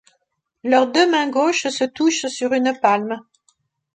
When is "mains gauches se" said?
1.11-1.83